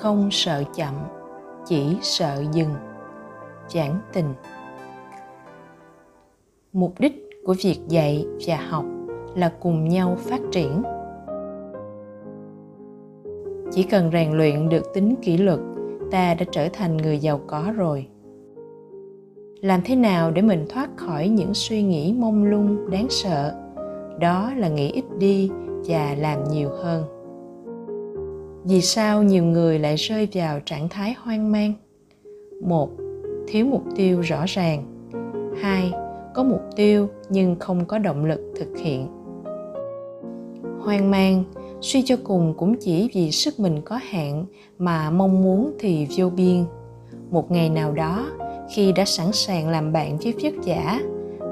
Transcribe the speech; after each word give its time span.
không 0.00 0.28
sợ 0.30 0.62
chậm, 0.74 0.94
chỉ 1.66 1.96
sợ 2.02 2.44
dừng. 2.52 2.74
Giảng 3.68 3.98
tình. 4.12 4.34
Mục 6.72 6.94
đích 6.98 7.30
của 7.44 7.54
việc 7.62 7.78
dạy 7.88 8.26
và 8.46 8.56
học 8.56 8.84
là 9.34 9.52
cùng 9.60 9.88
nhau 9.88 10.16
phát 10.18 10.40
triển. 10.52 10.82
Chỉ 13.72 13.82
cần 13.82 14.10
rèn 14.12 14.32
luyện 14.32 14.68
được 14.68 14.94
tính 14.94 15.14
kỷ 15.22 15.36
luật, 15.36 15.60
ta 16.10 16.34
đã 16.34 16.44
trở 16.52 16.68
thành 16.72 16.96
người 16.96 17.18
giàu 17.18 17.40
có 17.46 17.72
rồi. 17.76 18.06
Làm 19.60 19.80
thế 19.84 19.96
nào 19.96 20.30
để 20.30 20.42
mình 20.42 20.66
thoát 20.68 20.90
khỏi 20.96 21.28
những 21.28 21.54
suy 21.54 21.82
nghĩ 21.82 22.14
mông 22.18 22.44
lung, 22.44 22.90
đáng 22.90 23.06
sợ? 23.10 23.54
Đó 24.18 24.52
là 24.56 24.68
nghĩ 24.68 24.90
ít 24.90 25.04
đi 25.18 25.50
và 25.86 26.14
làm 26.18 26.44
nhiều 26.44 26.70
hơn 26.82 27.19
vì 28.64 28.80
sao 28.80 29.22
nhiều 29.22 29.44
người 29.44 29.78
lại 29.78 29.96
rơi 29.96 30.28
vào 30.32 30.60
trạng 30.60 30.88
thái 30.88 31.14
hoang 31.18 31.52
mang? 31.52 31.72
Một, 32.62 32.90
thiếu 33.48 33.66
mục 33.66 33.82
tiêu 33.96 34.20
rõ 34.20 34.44
ràng. 34.46 34.84
Hai, 35.60 35.92
có 36.34 36.42
mục 36.42 36.60
tiêu 36.76 37.08
nhưng 37.28 37.56
không 37.58 37.84
có 37.84 37.98
động 37.98 38.24
lực 38.24 38.40
thực 38.56 38.78
hiện. 38.78 39.06
Hoang 40.80 41.10
mang, 41.10 41.44
suy 41.80 42.02
cho 42.02 42.16
cùng 42.24 42.54
cũng 42.58 42.76
chỉ 42.80 43.10
vì 43.14 43.30
sức 43.30 43.60
mình 43.60 43.80
có 43.84 44.00
hạn 44.02 44.44
mà 44.78 45.10
mong 45.10 45.42
muốn 45.42 45.72
thì 45.78 46.06
vô 46.16 46.30
biên. 46.30 46.64
Một 47.30 47.50
ngày 47.50 47.70
nào 47.70 47.92
đó, 47.92 48.30
khi 48.74 48.92
đã 48.92 49.04
sẵn 49.04 49.32
sàng 49.32 49.68
làm 49.68 49.92
bạn 49.92 50.18
với 50.18 50.34
vất 50.42 50.54
giả 50.64 51.00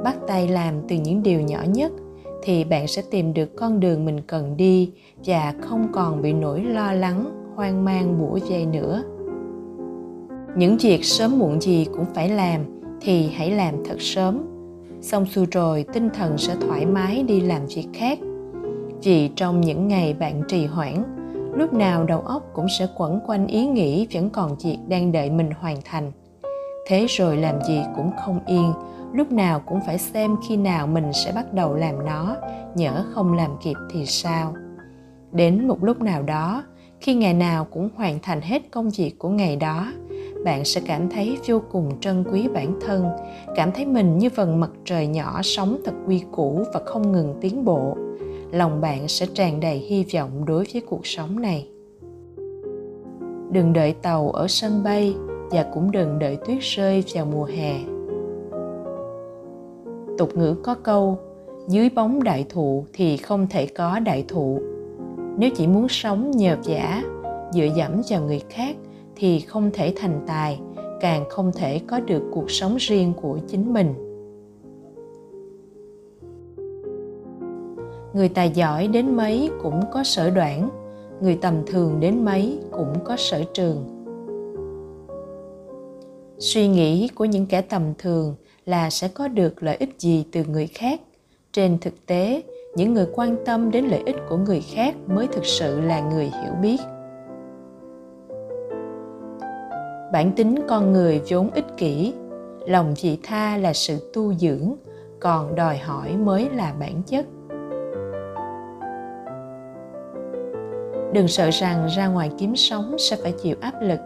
bắt 0.05 0.16
tay 0.27 0.49
làm 0.49 0.75
từ 0.88 0.97
những 0.97 1.23
điều 1.23 1.41
nhỏ 1.41 1.63
nhất 1.69 1.93
thì 2.48 2.65
bạn 2.65 2.88
sẽ 2.88 3.02
tìm 3.11 3.34
được 3.34 3.57
con 3.57 3.80
đường 3.80 4.05
mình 4.05 4.20
cần 4.27 4.57
đi 4.57 4.91
và 5.25 5.55
không 5.61 5.87
còn 5.93 6.23
bị 6.23 6.32
nỗi 6.32 6.63
lo 6.63 6.93
lắng, 6.93 7.52
hoang 7.54 7.85
mang 7.85 8.18
bủa 8.18 8.38
vây 8.49 8.66
nữa. 8.66 9.02
Những 10.57 10.76
việc 10.76 11.04
sớm 11.04 11.38
muộn 11.38 11.60
gì 11.60 11.85
cũng 11.85 12.04
phải 12.15 12.29
làm 12.29 12.60
thì 13.01 13.29
hãy 13.29 13.51
làm 13.51 13.85
thật 13.85 13.96
sớm. 14.01 14.43
Xong 15.01 15.26
xuôi 15.26 15.46
rồi, 15.51 15.85
tinh 15.93 16.10
thần 16.15 16.38
sẽ 16.38 16.57
thoải 16.60 16.87
mái 16.87 17.23
đi 17.23 17.41
làm 17.41 17.66
việc 17.66 17.87
khác. 17.95 18.19
Vì 19.02 19.29
trong 19.29 19.60
những 19.60 19.88
ngày 19.88 20.15
bạn 20.15 20.43
trì 20.49 20.66
hoãn, 20.66 21.02
lúc 21.54 21.73
nào 21.73 22.04
đầu 22.04 22.21
óc 22.21 22.51
cũng 22.54 22.66
sẽ 22.79 22.87
quẩn 22.96 23.21
quanh 23.26 23.46
ý 23.46 23.66
nghĩ 23.66 24.07
vẫn 24.13 24.30
còn 24.30 24.57
việc 24.65 24.79
đang 24.88 25.13
đợi 25.13 25.30
mình 25.30 25.51
hoàn 25.60 25.76
thành. 25.85 26.13
Thế 26.87 27.07
rồi 27.09 27.37
làm 27.37 27.63
gì 27.69 27.80
cũng 27.96 28.10
không 28.24 28.41
yên 28.46 28.73
lúc 29.12 29.32
nào 29.32 29.60
cũng 29.66 29.80
phải 29.87 29.98
xem 29.98 30.37
khi 30.48 30.56
nào 30.56 30.87
mình 30.87 31.12
sẽ 31.12 31.32
bắt 31.32 31.54
đầu 31.54 31.74
làm 31.74 32.06
nó, 32.06 32.37
nhỡ 32.74 33.04
không 33.12 33.32
làm 33.32 33.51
kịp 33.62 33.76
thì 33.90 34.06
sao? 34.06 34.54
Đến 35.32 35.68
một 35.68 35.84
lúc 35.84 36.02
nào 36.02 36.23
đó, 36.23 36.64
khi 37.01 37.14
ngày 37.14 37.34
nào 37.34 37.64
cũng 37.64 37.88
hoàn 37.95 38.18
thành 38.23 38.40
hết 38.40 38.62
công 38.70 38.90
việc 38.90 39.18
của 39.18 39.29
ngày 39.29 39.56
đó, 39.56 39.92
bạn 40.45 40.64
sẽ 40.64 40.80
cảm 40.86 41.09
thấy 41.09 41.38
vô 41.46 41.62
cùng 41.73 42.01
trân 42.01 42.24
quý 42.32 42.48
bản 42.48 42.79
thân, 42.86 43.09
cảm 43.56 43.73
thấy 43.73 43.86
mình 43.86 44.18
như 44.18 44.29
vầng 44.34 44.60
mặt 44.60 44.70
trời 44.84 45.06
nhỏ 45.06 45.40
sống 45.42 45.80
thật 45.84 45.95
quy 46.06 46.23
củ 46.32 46.64
và 46.74 46.80
không 46.86 47.12
ngừng 47.12 47.34
tiến 47.40 47.64
bộ. 47.64 47.96
Lòng 48.52 48.80
bạn 48.80 49.09
sẽ 49.09 49.26
tràn 49.34 49.60
đầy 49.60 49.79
hy 49.79 50.04
vọng 50.14 50.45
đối 50.45 50.66
với 50.73 50.82
cuộc 50.86 51.06
sống 51.06 51.40
này. 51.40 51.68
Đừng 53.51 53.73
đợi 53.73 53.92
tàu 53.92 54.30
ở 54.30 54.48
sân 54.48 54.82
bay 54.84 55.14
và 55.51 55.66
cũng 55.74 55.90
đừng 55.90 56.18
đợi 56.18 56.38
tuyết 56.46 56.59
rơi 56.60 57.04
vào 57.14 57.24
mùa 57.24 57.45
hè 57.45 57.98
tục 60.19 60.37
ngữ 60.37 60.55
có 60.63 60.74
câu, 60.74 61.19
dưới 61.69 61.91
bóng 61.95 62.23
đại 62.23 62.47
thụ 62.49 62.85
thì 62.93 63.16
không 63.16 63.47
thể 63.51 63.66
có 63.66 63.99
đại 63.99 64.25
thụ. 64.28 64.60
Nếu 65.38 65.50
chỉ 65.56 65.66
muốn 65.66 65.88
sống 65.88 66.31
nhờ 66.31 66.56
giả 66.62 67.03
dựa 67.53 67.69
dẫm 67.77 68.03
vào 68.09 68.22
người 68.22 68.41
khác 68.50 68.77
thì 69.16 69.41
không 69.41 69.71
thể 69.72 69.93
thành 69.97 70.20
tài, 70.26 70.60
càng 71.00 71.25
không 71.28 71.53
thể 71.53 71.81
có 71.87 72.00
được 72.00 72.22
cuộc 72.32 72.50
sống 72.50 72.76
riêng 72.76 73.12
của 73.22 73.38
chính 73.48 73.72
mình. 73.72 73.94
Người 78.12 78.28
tài 78.28 78.50
giỏi 78.50 78.88
đến 78.88 79.16
mấy 79.16 79.50
cũng 79.62 79.81
có 79.92 80.04
sở 80.04 80.31
đoản, 80.31 80.69
người 81.21 81.38
tầm 81.42 81.54
thường 81.66 82.00
đến 82.00 82.25
mấy 82.25 82.59
cũng 82.71 82.92
có 83.04 83.16
sở 83.16 83.44
trường 83.54 83.97
suy 86.38 86.69
nghĩ 86.69 87.09
của 87.15 87.25
những 87.25 87.47
kẻ 87.47 87.60
tầm 87.60 87.82
thường 87.99 88.34
là 88.66 88.91
sẽ 88.91 89.09
có 89.09 89.28
được 89.28 89.62
lợi 89.62 89.76
ích 89.76 89.91
gì 89.99 90.26
từ 90.32 90.44
người 90.44 90.66
khác. 90.66 91.00
Trên 91.53 91.78
thực 91.78 92.06
tế, 92.06 92.43
những 92.76 92.94
người 92.94 93.06
quan 93.15 93.37
tâm 93.44 93.71
đến 93.71 93.84
lợi 93.84 94.03
ích 94.06 94.16
của 94.28 94.37
người 94.37 94.60
khác 94.75 94.94
mới 95.06 95.27
thực 95.27 95.47
sự 95.47 95.81
là 95.81 96.00
người 96.00 96.25
hiểu 96.25 96.53
biết. 96.62 96.81
Bản 100.12 100.32
tính 100.37 100.56
con 100.69 100.93
người 100.93 101.21
vốn 101.31 101.50
ích 101.50 101.77
kỷ, 101.77 102.12
lòng 102.66 102.94
vị 103.03 103.19
tha 103.22 103.56
là 103.56 103.72
sự 103.72 104.10
tu 104.15 104.34
dưỡng, 104.34 104.75
còn 105.21 105.54
đòi 105.54 105.78
hỏi 105.78 106.16
mới 106.16 106.48
là 106.50 106.75
bản 106.81 107.03
chất. 107.06 107.27
Đừng 111.12 111.28
sợ 111.28 111.50
rằng 111.50 111.87
ra 111.97 112.06
ngoài 112.06 112.31
kiếm 112.38 112.56
sống 112.56 112.97
sẽ 112.98 113.16
phải 113.16 113.32
chịu 113.32 113.56
áp 113.60 113.75
lực. 113.82 113.98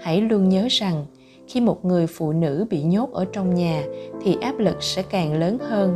Hãy 0.00 0.20
luôn 0.20 0.48
nhớ 0.48 0.66
rằng 0.70 1.06
khi 1.50 1.60
một 1.60 1.84
người 1.84 2.06
phụ 2.06 2.32
nữ 2.32 2.66
bị 2.70 2.82
nhốt 2.82 3.12
ở 3.12 3.24
trong 3.32 3.54
nhà, 3.54 3.84
thì 4.22 4.36
áp 4.40 4.58
lực 4.58 4.82
sẽ 4.82 5.02
càng 5.02 5.38
lớn 5.38 5.58
hơn. 5.58 5.94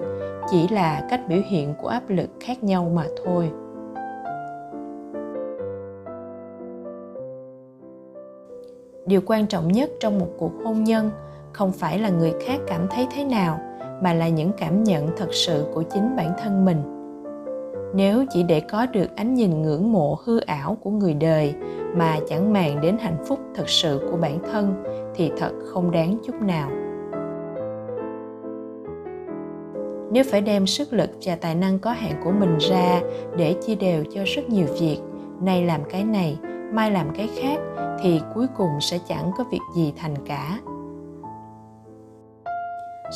Chỉ 0.51 0.69
là 0.69 1.07
cách 1.11 1.21
biểu 1.29 1.41
hiện 1.49 1.75
của 1.83 1.89
áp 1.89 2.03
lực 2.09 2.31
khác 2.41 2.65
nhau 2.65 2.93
mà 2.95 3.05
thôi. 3.25 3.51
Điều 9.07 9.21
quan 9.27 9.47
trọng 9.47 9.73
nhất 9.73 9.91
trong 10.01 10.19
một 10.19 10.29
cuộc 10.39 10.53
hôn 10.65 10.85
nhân 10.85 11.11
không 11.53 11.73
phải 11.73 11.99
là 11.99 12.09
người 12.09 12.33
khác 12.47 12.61
cảm 12.67 12.87
thấy 12.91 13.07
thế 13.15 13.25
nào, 13.25 13.61
mà 14.03 14.15
là 14.15 14.29
những 14.29 14.51
cảm 14.59 14.85
nhận 14.85 15.11
thật 15.17 15.29
sự 15.33 15.67
của 15.75 15.83
chính 15.83 16.17
bản 16.17 16.33
thân 16.43 16.65
mình 16.65 17.04
nếu 17.95 18.25
chỉ 18.31 18.43
để 18.43 18.61
có 18.61 18.87
được 18.87 19.17
ánh 19.17 19.35
nhìn 19.35 19.63
ngưỡng 19.63 19.93
mộ 19.93 20.19
hư 20.25 20.41
ảo 20.41 20.77
của 20.83 20.91
người 20.91 21.15
đời 21.15 21.55
mà 21.97 22.19
chẳng 22.29 22.53
màng 22.53 22.81
đến 22.81 22.97
hạnh 22.99 23.25
phúc 23.27 23.39
thật 23.55 23.69
sự 23.69 24.09
của 24.11 24.17
bản 24.17 24.39
thân, 24.53 24.85
thì 25.15 25.31
thật 25.39 25.53
không 25.65 25.91
đáng 25.91 26.19
chút 26.27 26.35
nào. 26.43 26.71
Nếu 30.13 30.25
phải 30.31 30.41
đem 30.41 30.67
sức 30.67 30.93
lực 30.93 31.11
và 31.23 31.37
tài 31.37 31.55
năng 31.55 31.79
có 31.79 31.93
hạn 31.93 32.21
của 32.25 32.31
mình 32.31 32.59
ra 32.59 33.01
để 33.37 33.55
chia 33.67 33.75
đều 33.75 34.05
cho 34.15 34.23
rất 34.25 34.49
nhiều 34.49 34.67
việc, 34.81 34.99
nay 35.41 35.65
làm 35.65 35.81
cái 35.91 36.05
này, 36.05 36.39
mai 36.73 36.91
làm 36.91 37.07
cái 37.17 37.29
khác, 37.43 37.59
thì 38.03 38.21
cuối 38.35 38.47
cùng 38.57 38.81
sẽ 38.81 38.99
chẳng 39.09 39.31
có 39.39 39.45
việc 39.51 39.61
gì 39.77 39.93
thành 39.97 40.15
cả 40.27 40.59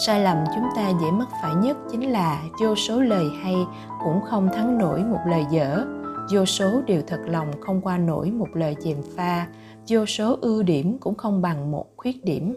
sai 0.07 0.21
lầm 0.21 0.37
chúng 0.55 0.65
ta 0.77 0.89
dễ 0.89 1.11
mắc 1.11 1.29
phải 1.43 1.55
nhất 1.55 1.77
chính 1.91 2.11
là 2.11 2.43
vô 2.61 2.75
số 2.75 3.01
lời 3.01 3.25
hay 3.43 3.55
cũng 4.05 4.21
không 4.21 4.49
thắng 4.53 4.79
nổi 4.79 5.05
một 5.05 5.19
lời 5.27 5.47
dở. 5.51 5.85
Vô 6.33 6.45
số 6.45 6.83
điều 6.87 7.03
thật 7.07 7.21
lòng 7.27 7.47
không 7.61 7.81
qua 7.81 7.99
nổi 7.99 8.31
một 8.31 8.49
lời 8.55 8.77
chèm 8.85 8.97
pha. 9.17 9.47
Vô 9.89 10.07
số 10.07 10.37
ưu 10.41 10.63
điểm 10.63 10.99
cũng 11.01 11.15
không 11.15 11.43
bằng 11.43 11.71
một 11.71 11.87
khuyết 11.97 12.25
điểm. 12.25 12.55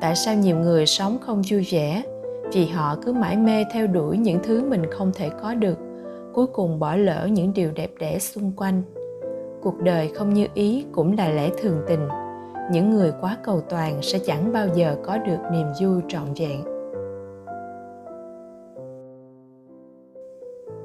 Tại 0.00 0.16
sao 0.16 0.34
nhiều 0.34 0.56
người 0.56 0.86
sống 0.86 1.18
không 1.20 1.42
vui 1.50 1.66
vẻ? 1.70 2.02
Vì 2.52 2.66
họ 2.66 2.96
cứ 3.02 3.12
mãi 3.12 3.36
mê 3.36 3.64
theo 3.72 3.86
đuổi 3.86 4.18
những 4.18 4.38
thứ 4.42 4.64
mình 4.64 4.82
không 4.90 5.12
thể 5.14 5.30
có 5.42 5.54
được, 5.54 5.78
cuối 6.34 6.46
cùng 6.46 6.78
bỏ 6.78 6.96
lỡ 6.96 7.28
những 7.32 7.52
điều 7.54 7.70
đẹp 7.72 7.90
đẽ 8.00 8.18
xung 8.18 8.52
quanh. 8.56 8.82
Cuộc 9.62 9.78
đời 9.78 10.08
không 10.14 10.34
như 10.34 10.46
ý 10.54 10.84
cũng 10.92 11.16
là 11.18 11.28
lẽ 11.28 11.50
thường 11.62 11.82
tình 11.88 12.08
những 12.70 12.90
người 12.90 13.12
quá 13.20 13.36
cầu 13.42 13.60
toàn 13.60 14.02
sẽ 14.02 14.18
chẳng 14.18 14.52
bao 14.52 14.66
giờ 14.74 14.96
có 15.02 15.18
được 15.18 15.38
niềm 15.52 15.66
vui 15.80 16.02
trọn 16.08 16.24
vẹn. 16.36 16.64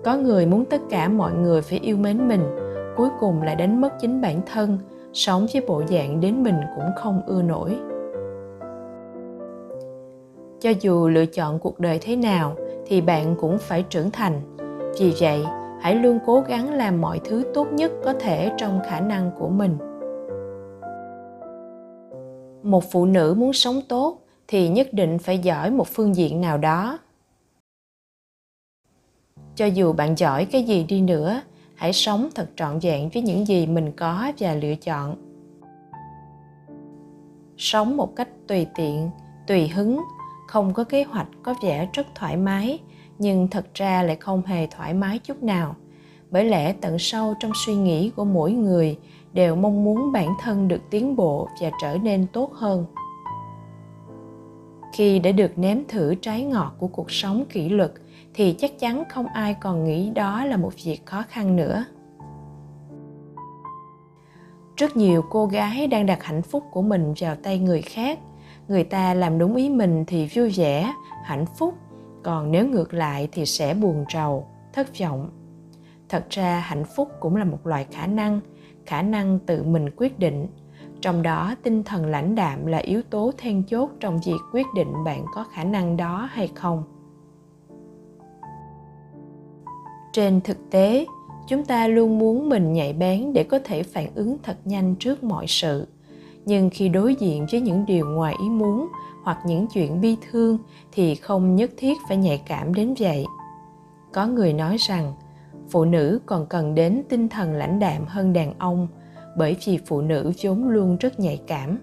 Có 0.04 0.18
người 0.18 0.46
muốn 0.46 0.66
tất 0.66 0.82
cả 0.90 1.08
mọi 1.10 1.34
người 1.34 1.62
phải 1.62 1.80
yêu 1.80 1.98
mến 1.98 2.28
mình, 2.28 2.42
cuối 2.96 3.10
cùng 3.20 3.42
lại 3.42 3.56
đánh 3.56 3.82
mất 3.82 3.94
chính 4.00 4.22
bản 4.22 4.42
thân, 4.54 4.78
sống 5.14 5.46
với 5.54 5.62
bộ 5.68 5.82
dạng 5.90 6.20
đến 6.20 6.44
mình 6.44 6.56
cũng 6.76 6.90
không 6.96 7.22
ưa 7.26 7.42
nổi. 7.42 7.78
Cho 10.60 10.70
dù 10.80 11.08
lựa 11.08 11.26
chọn 11.26 11.60
cuộc 11.60 11.80
đời 11.80 12.00
thế 12.02 12.16
nào, 12.16 12.56
thì 12.86 13.02
bạn 13.02 13.36
cũng 13.40 13.58
phải 13.58 13.84
trưởng 13.90 14.12
thành. 14.12 14.42
Vì 15.00 15.14
vậy, 15.20 15.46
hãy 15.82 15.96
luôn 15.96 16.20
cố 16.26 16.44
gắng 16.48 16.74
làm 16.74 17.02
mọi 17.02 17.22
thứ 17.26 17.44
tốt 17.54 17.68
nhất 17.72 17.92
có 18.04 18.14
thể 18.14 18.52
trong 18.58 18.80
khả 18.90 19.00
năng 19.00 19.32
của 19.40 19.48
mình 19.50 19.78
một 22.66 22.92
phụ 22.92 23.06
nữ 23.06 23.36
muốn 23.38 23.54
sống 23.54 23.82
tốt 23.88 24.22
thì 24.48 24.70
nhất 24.70 24.94
định 24.94 25.20
phải 25.20 25.40
giỏi 25.40 25.72
một 25.72 25.88
phương 25.88 26.16
diện 26.16 26.42
nào 26.42 26.58
đó. 26.58 27.00
Cho 29.56 29.66
dù 29.66 29.94
bạn 29.94 30.18
giỏi 30.18 30.46
cái 30.46 30.64
gì 30.64 30.84
đi 30.84 31.02
nữa, 31.02 31.42
hãy 31.76 31.94
sống 31.94 32.30
thật 32.36 32.50
trọn 32.56 32.80
vẹn 32.80 33.10
với 33.10 33.24
những 33.24 33.48
gì 33.48 33.68
mình 33.68 33.92
có 33.92 34.32
và 34.40 34.54
lựa 34.54 34.76
chọn. 34.76 35.16
Sống 37.58 37.98
một 37.98 38.16
cách 38.16 38.30
tùy 38.48 38.68
tiện, 38.76 39.10
tùy 39.48 39.68
hứng, 39.68 40.02
không 40.48 40.74
có 40.74 40.84
kế 40.84 41.04
hoạch, 41.04 41.28
có 41.44 41.56
vẻ 41.64 41.90
rất 41.94 42.08
thoải 42.16 42.38
mái, 42.38 42.80
nhưng 43.20 43.48
thật 43.48 43.66
ra 43.74 44.04
lại 44.04 44.16
không 44.16 44.42
hề 44.46 44.68
thoải 44.68 44.94
mái 44.94 45.20
chút 45.20 45.44
nào 45.44 45.76
bởi 46.36 46.46
lẽ 46.46 46.74
tận 46.74 47.00
sâu 47.00 47.36
trong 47.40 47.52
suy 47.66 47.76
nghĩ 47.76 48.12
của 48.16 48.26
mỗi 48.26 48.52
người 48.52 48.98
đều 49.34 49.56
mong 49.56 49.84
muốn 49.84 50.12
bản 50.12 50.30
thân 50.42 50.68
được 50.68 50.82
tiến 50.90 51.16
bộ 51.16 51.50
và 51.62 51.72
trở 51.82 51.98
nên 52.04 52.28
tốt 52.34 52.54
hơn. 52.54 52.86
Khi 54.94 55.20
đã 55.20 55.32
được 55.32 55.58
nếm 55.58 55.78
thử 55.88 56.16
trái 56.16 56.44
ngọt 56.44 56.76
của 56.80 56.88
cuộc 56.88 57.12
sống 57.12 57.46
kỷ 57.50 57.70
luật, 57.70 57.92
thì 58.34 58.54
chắc 58.54 58.80
chắn 58.80 59.04
không 59.10 59.28
ai 59.28 59.54
còn 59.54 59.84
nghĩ 59.84 60.10
đó 60.10 60.46
là 60.46 60.58
một 60.58 60.72
việc 60.84 61.06
khó 61.06 61.24
khăn 61.30 61.56
nữa. 61.56 61.86
Rất 64.78 64.98
nhiều 64.98 65.22
cô 65.30 65.46
gái 65.46 65.88
đang 65.88 66.06
đặt 66.06 66.24
hạnh 66.24 66.42
phúc 66.42 66.64
của 66.72 66.82
mình 66.82 67.14
vào 67.20 67.36
tay 67.36 67.60
người 67.60 67.82
khác. 67.82 68.20
Người 68.68 68.84
ta 68.84 69.14
làm 69.14 69.38
đúng 69.38 69.56
ý 69.56 69.70
mình 69.70 70.04
thì 70.08 70.28
vui 70.36 70.50
vẻ, 70.50 70.94
hạnh 71.24 71.46
phúc. 71.58 71.74
Còn 72.24 72.52
nếu 72.52 72.68
ngược 72.68 72.94
lại 72.94 73.30
thì 73.32 73.46
sẽ 73.46 73.74
buồn 73.74 74.06
rầu, 74.14 74.48
thất 74.74 75.00
vọng 75.00 75.45
thật 76.10 76.26
ra 76.30 76.60
hạnh 76.60 76.84
phúc 76.96 77.12
cũng 77.20 77.36
là 77.36 77.44
một 77.44 77.68
loại 77.68 77.86
khả 77.92 78.08
năng 78.08 78.40
khả 78.86 79.02
năng 79.02 79.40
tự 79.40 79.64
mình 79.64 79.90
quyết 79.98 80.20
định. 80.20 80.48
Trong 81.02 81.22
đó, 81.22 81.56
tinh 81.64 81.84
thần 81.84 82.06
lãnh 82.06 82.36
đạm 82.36 82.66
là 82.66 82.78
yếu 82.78 83.02
tố 83.10 83.32
then 83.38 83.64
chốt 83.64 83.90
trong 84.00 84.20
việc 84.26 84.38
quyết 84.52 84.66
định 84.76 85.04
bạn 85.06 85.26
có 85.34 85.44
khả 85.44 85.64
năng 85.64 85.98
đó 85.98 86.30
hay 86.32 86.52
không. 86.56 86.84
Trên 90.14 90.42
thực 90.42 90.70
tế, 90.70 91.06
chúng 91.48 91.66
ta 91.66 91.88
luôn 91.88 92.20
muốn 92.20 92.50
mình 92.50 92.74
nhạy 92.74 92.94
bén 92.94 93.34
để 93.34 93.44
có 93.44 93.60
thể 93.64 93.84
phản 93.84 94.08
ứng 94.16 94.38
thật 94.44 94.58
nhanh 94.66 94.96
trước 94.96 95.24
mọi 95.24 95.46
sự. 95.48 95.88
Nhưng 96.46 96.70
khi 96.70 96.90
đối 96.90 97.16
diện 97.16 97.46
với 97.52 97.62
những 97.62 97.86
điều 97.86 98.10
ngoài 98.10 98.36
ý 98.42 98.50
muốn 98.50 98.88
hoặc 99.24 99.38
những 99.46 99.68
chuyện 99.74 100.02
bi 100.02 100.18
thương 100.32 100.58
thì 100.92 101.16
không 101.16 101.56
nhất 101.56 101.72
thiết 101.78 101.98
phải 102.08 102.18
nhạy 102.18 102.44
cảm 102.48 102.74
đến 102.74 102.94
vậy. 103.00 103.26
Có 104.14 104.28
người 104.28 104.54
nói 104.54 104.78
rằng 104.80 105.14
phụ 105.70 105.86
nữ 105.86 106.20
còn 106.26 106.46
cần 106.46 106.76
đến 106.76 107.04
tinh 107.10 107.30
thần 107.30 107.54
lãnh 107.54 107.80
đạm 107.80 108.06
hơn 108.08 108.34
đàn 108.34 108.54
ông, 108.60 108.88
bởi 109.38 109.56
vì 109.66 109.80
phụ 109.86 110.02
nữ 110.02 110.32
vốn 110.44 110.68
luôn 110.68 110.98
rất 110.98 111.20
nhạy 111.20 111.42
cảm. 111.48 111.78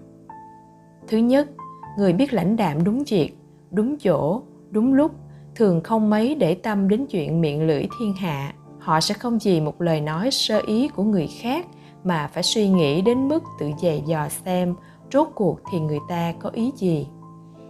Thứ 1.07 1.17
nhất, 1.17 1.49
người 1.97 2.13
biết 2.13 2.33
lãnh 2.33 2.55
đạm 2.55 2.83
đúng 2.83 3.03
việc, 3.07 3.37
đúng 3.71 3.97
chỗ, 3.97 4.41
đúng 4.71 4.93
lúc, 4.93 5.11
thường 5.55 5.81
không 5.83 6.09
mấy 6.09 6.35
để 6.35 6.55
tâm 6.55 6.87
đến 6.87 7.05
chuyện 7.05 7.41
miệng 7.41 7.67
lưỡi 7.67 7.87
thiên 7.99 8.13
hạ. 8.13 8.53
Họ 8.79 8.99
sẽ 9.01 9.13
không 9.13 9.37
vì 9.43 9.61
một 9.61 9.81
lời 9.81 10.01
nói 10.01 10.31
sơ 10.31 10.61
ý 10.67 10.87
của 10.87 11.03
người 11.03 11.27
khác 11.41 11.65
mà 12.03 12.29
phải 12.33 12.43
suy 12.43 12.69
nghĩ 12.69 13.01
đến 13.01 13.27
mức 13.27 13.43
tự 13.59 13.71
dày 13.81 14.03
dò 14.05 14.27
xem 14.45 14.75
rốt 15.13 15.27
cuộc 15.35 15.59
thì 15.71 15.79
người 15.79 15.99
ta 16.09 16.33
có 16.39 16.49
ý 16.49 16.71
gì. 16.75 17.07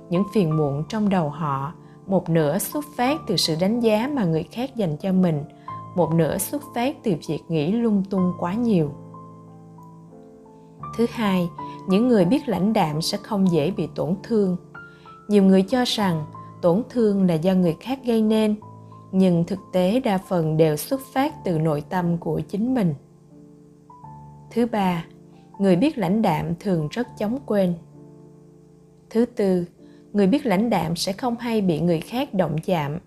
Những 0.09 0.23
phiền 0.33 0.57
muộn 0.57 0.83
trong 0.89 1.09
đầu 1.09 1.29
họ, 1.29 1.73
một 2.07 2.29
nửa 2.29 2.57
xuất 2.57 2.85
phát 2.97 3.19
từ 3.27 3.37
sự 3.37 3.55
đánh 3.61 3.79
giá 3.79 4.09
mà 4.13 4.25
người 4.25 4.43
khác 4.43 4.75
dành 4.75 4.97
cho 4.97 5.11
mình 5.11 5.43
một 5.95 6.13
nửa 6.13 6.37
xuất 6.37 6.61
phát 6.75 7.03
từ 7.03 7.13
việc 7.27 7.39
nghĩ 7.47 7.71
lung 7.71 8.03
tung 8.09 8.33
quá 8.39 8.53
nhiều. 8.53 8.91
Thứ 10.97 11.05
hai, 11.09 11.49
những 11.87 12.07
người 12.07 12.25
biết 12.25 12.49
lãnh 12.49 12.73
đạm 12.73 13.01
sẽ 13.01 13.17
không 13.17 13.51
dễ 13.51 13.71
bị 13.71 13.87
tổn 13.95 14.15
thương. 14.23 14.57
Nhiều 15.27 15.43
người 15.43 15.61
cho 15.61 15.83
rằng 15.87 16.25
tổn 16.61 16.83
thương 16.89 17.27
là 17.27 17.33
do 17.33 17.53
người 17.53 17.75
khác 17.79 17.99
gây 18.05 18.21
nên, 18.21 18.55
nhưng 19.11 19.43
thực 19.43 19.59
tế 19.73 19.99
đa 19.99 20.17
phần 20.17 20.57
đều 20.57 20.77
xuất 20.77 21.01
phát 21.13 21.43
từ 21.45 21.59
nội 21.59 21.83
tâm 21.89 22.17
của 22.17 22.39
chính 22.39 22.73
mình. 22.73 22.93
Thứ 24.51 24.65
ba, 24.65 25.05
người 25.59 25.75
biết 25.75 25.97
lãnh 25.97 26.21
đạm 26.21 26.55
thường 26.59 26.87
rất 26.91 27.07
chóng 27.17 27.39
quên. 27.45 27.73
Thứ 29.09 29.25
tư, 29.25 29.65
người 30.13 30.27
biết 30.27 30.45
lãnh 30.45 30.69
đạm 30.69 30.95
sẽ 30.95 31.13
không 31.13 31.35
hay 31.37 31.61
bị 31.61 31.79
người 31.79 31.99
khác 31.99 32.33
động 32.33 32.55
chạm 32.65 32.99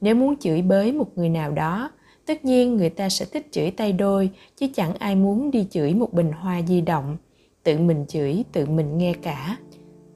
nếu 0.00 0.14
muốn 0.14 0.36
chửi 0.36 0.62
bới 0.62 0.92
một 0.92 1.18
người 1.18 1.28
nào 1.28 1.52
đó, 1.52 1.90
tất 2.26 2.44
nhiên 2.44 2.76
người 2.76 2.90
ta 2.90 3.08
sẽ 3.08 3.24
thích 3.24 3.48
chửi 3.50 3.70
tay 3.70 3.92
đôi, 3.92 4.30
chứ 4.56 4.66
chẳng 4.74 4.94
ai 4.94 5.16
muốn 5.16 5.50
đi 5.50 5.66
chửi 5.70 5.94
một 5.94 6.12
bình 6.12 6.32
hoa 6.32 6.62
di 6.62 6.80
động. 6.80 7.16
Tự 7.62 7.78
mình 7.78 8.04
chửi, 8.08 8.44
tự 8.52 8.66
mình 8.66 8.98
nghe 8.98 9.12
cả. 9.22 9.56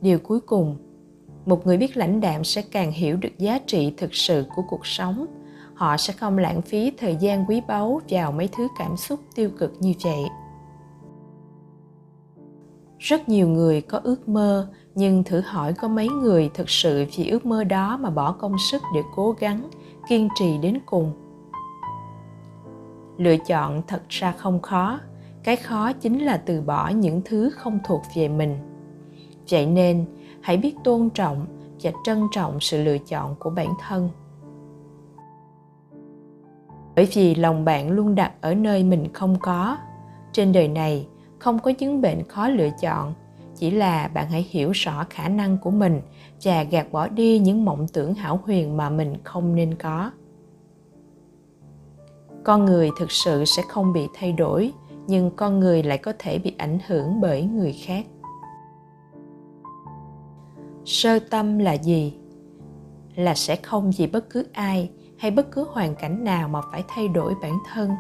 Điều 0.01 0.19
cuối 0.19 0.41
cùng, 0.41 0.77
một 1.47 1.67
người 1.67 1.77
biết 1.77 1.97
lãnh 1.97 2.21
đạm 2.21 2.45
sẽ 2.45 2.63
càng 2.63 2.93
hiểu 2.93 3.17
được 3.17 3.39
giá 3.39 3.59
trị 3.67 3.93
thực 3.97 4.15
sự 4.15 4.45
của 4.57 4.63
cuộc 4.69 4.87
sống. 4.87 5.27
Họ 5.75 5.97
sẽ 5.97 6.13
không 6.13 6.39
lãng 6.39 6.63
phí 6.63 6.93
thời 6.99 7.17
gian 7.17 7.45
quý 7.49 7.61
báu 7.69 8.01
vào 8.09 8.33
mấy 8.33 8.49
thứ 8.57 8.69
cảm 8.79 8.97
xúc 8.97 9.21
tiêu 9.35 9.51
cực 9.59 9.73
như 9.81 9.93
vậy 10.05 10.23
rất 13.01 13.29
nhiều 13.29 13.49
người 13.49 13.81
có 13.81 14.01
ước 14.05 14.29
mơ, 14.29 14.69
nhưng 14.95 15.25
thử 15.25 15.41
hỏi 15.41 15.73
có 15.73 15.89
mấy 15.89 16.09
người 16.09 16.51
thực 16.55 16.71
sự 16.71 17.05
vì 17.17 17.29
ước 17.29 17.47
mơ 17.47 17.65
đó 17.65 17.97
mà 17.97 18.11
bỏ 18.11 18.33
công 18.33 18.59
sức 18.71 18.83
để 18.95 19.03
cố 19.17 19.35
gắng, 19.39 19.71
kiên 20.09 20.29
trì 20.35 20.59
đến 20.59 20.79
cùng? 20.87 21.13
Lựa 23.17 23.37
chọn 23.37 23.83
thật 23.87 24.03
ra 24.09 24.33
không 24.33 24.63
khó. 24.63 25.01
Cái 25.45 25.57
khó 25.57 25.93
chính 25.93 26.19
là 26.19 26.37
từ 26.37 26.61
bỏ 26.61 26.89
những 26.89 27.23
thứ 27.25 27.51
không 27.51 27.79
thuộc 27.85 28.03
về 28.15 28.29
mình. 28.29 28.57
Vậy 29.51 29.67
nên, 29.67 30.05
hãy 30.41 30.57
biết 30.57 30.75
tôn 30.85 31.11
trọng 31.11 31.47
và 31.83 31.91
trân 32.05 32.27
trọng 32.33 32.61
sự 32.61 32.83
lựa 32.83 32.99
chọn 32.99 33.35
của 33.39 33.51
bản 33.51 33.69
thân. 33.81 34.11
Bởi 36.97 37.09
vì 37.15 37.35
lòng 37.35 37.65
bạn 37.65 37.91
luôn 37.91 38.15
đặt 38.15 38.33
ở 38.41 38.55
nơi 38.55 38.85
mình 38.85 39.13
không 39.13 39.37
có. 39.41 39.77
Trên 40.33 40.53
đời 40.53 40.69
này 40.69 41.07
không 41.41 41.59
có 41.59 41.73
chứng 41.73 42.01
bệnh 42.01 42.29
khó 42.29 42.49
lựa 42.49 42.71
chọn. 42.81 43.15
Chỉ 43.57 43.71
là 43.71 44.09
bạn 44.09 44.31
hãy 44.31 44.47
hiểu 44.51 44.71
rõ 44.71 45.05
khả 45.11 45.29
năng 45.29 45.59
của 45.59 45.71
mình 45.71 46.01
và 46.43 46.63
gạt 46.63 46.93
bỏ 46.93 47.09
đi 47.09 47.39
những 47.39 47.65
mộng 47.65 47.87
tưởng 47.93 48.15
hảo 48.15 48.41
huyền 48.45 48.77
mà 48.77 48.91
mình 48.91 49.15
không 49.25 49.55
nên 49.55 49.75
có. 49.75 50.11
Con 52.45 52.65
người 52.65 52.91
thực 52.99 53.11
sự 53.13 53.45
sẽ 53.45 53.63
không 53.69 53.93
bị 53.93 54.07
thay 54.15 54.33
đổi, 54.33 54.73
nhưng 55.07 55.31
con 55.37 55.61
người 55.61 55.83
lại 55.83 55.99
có 55.99 56.13
thể 56.19 56.39
bị 56.39 56.55
ảnh 56.59 56.79
hưởng 56.87 57.21
bởi 57.21 57.43
người 57.43 57.73
khác. 57.73 58.07
Sơ 60.85 61.19
tâm 61.19 61.59
là 61.59 61.73
gì? 61.73 62.15
Là 63.15 63.35
sẽ 63.35 63.57
không 63.57 63.91
vì 63.99 64.07
bất 64.07 64.31
cứ 64.31 64.47
ai 64.53 64.91
hay 65.19 65.31
bất 65.31 65.51
cứ 65.53 65.67
hoàn 65.69 65.95
cảnh 65.95 66.25
nào 66.25 66.49
mà 66.49 66.61
phải 66.73 66.85
thay 66.89 67.09
đổi 67.09 67.35
bản 67.43 67.59
thân 67.73 67.91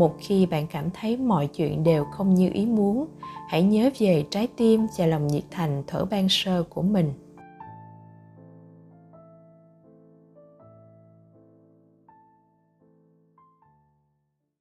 một 0.00 0.16
khi 0.18 0.46
bạn 0.46 0.66
cảm 0.66 0.90
thấy 0.90 1.16
mọi 1.16 1.46
chuyện 1.46 1.84
đều 1.84 2.04
không 2.04 2.34
như 2.34 2.50
ý 2.52 2.66
muốn, 2.66 3.06
hãy 3.48 3.62
nhớ 3.62 3.90
về 3.98 4.24
trái 4.30 4.48
tim 4.56 4.86
và 4.98 5.06
lòng 5.06 5.26
nhiệt 5.26 5.42
thành 5.50 5.82
thở 5.86 6.04
ban 6.04 6.26
sơ 6.28 6.62
của 6.62 6.82
mình. 6.82 7.12